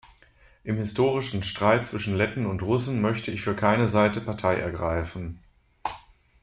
[0.63, 5.39] Im historischen Streit zwischen Letten und Russen möchte ich für keine Seite Partei ergreifen.